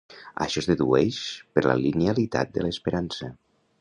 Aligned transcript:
Això 0.45 0.61
es 0.61 0.69
dedueix 0.69 1.19
per 1.57 1.63
la 1.67 1.75
linealitat 1.85 2.53
de 2.57 2.65
l'esperança 2.67 3.31